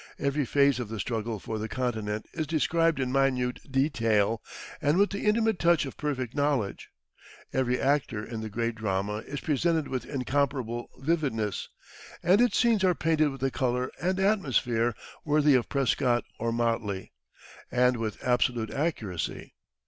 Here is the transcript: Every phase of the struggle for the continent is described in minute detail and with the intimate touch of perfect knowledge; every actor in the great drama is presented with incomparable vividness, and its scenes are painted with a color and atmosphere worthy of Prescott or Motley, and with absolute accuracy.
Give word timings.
Every 0.17 0.45
phase 0.45 0.79
of 0.79 0.89
the 0.89 0.99
struggle 0.99 1.37
for 1.39 1.59
the 1.59 1.67
continent 1.69 2.25
is 2.33 2.47
described 2.47 2.99
in 2.99 3.11
minute 3.11 3.59
detail 3.71 4.41
and 4.81 4.97
with 4.97 5.11
the 5.11 5.19
intimate 5.21 5.59
touch 5.59 5.85
of 5.85 5.95
perfect 5.95 6.33
knowledge; 6.33 6.89
every 7.53 7.79
actor 7.79 8.25
in 8.25 8.41
the 8.41 8.49
great 8.49 8.73
drama 8.73 9.17
is 9.17 9.41
presented 9.41 9.87
with 9.87 10.07
incomparable 10.07 10.89
vividness, 10.97 11.69
and 12.23 12.41
its 12.41 12.57
scenes 12.57 12.83
are 12.83 12.95
painted 12.95 13.29
with 13.29 13.43
a 13.43 13.51
color 13.51 13.91
and 14.01 14.19
atmosphere 14.19 14.95
worthy 15.23 15.53
of 15.53 15.69
Prescott 15.69 16.23
or 16.39 16.51
Motley, 16.51 17.11
and 17.69 17.97
with 17.97 18.23
absolute 18.23 18.71
accuracy. 18.71 19.53